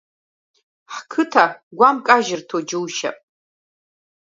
[0.93, 1.45] Ҳқыҭа
[1.77, 3.17] гәамкажьырҭоу џьушьап…